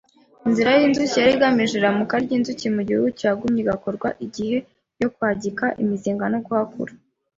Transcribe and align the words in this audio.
Inzira 0.47 0.69
y’inzuki: 0.79 1.17
yari 1.19 1.31
igamije 1.37 1.73
irumuka 1.75 2.15
ry’inzuki 2.23 2.65
mu 2.75 2.81
gihe 2.87 2.97
uuki 2.99 3.23
wagumye 3.27 3.59
igakorwa 3.61 4.09
igihe 4.25 4.57
yo 5.01 5.07
kwagika 5.15 5.65
imizinga 5.81 6.25
no 6.33 6.39
guhakura 6.45 6.91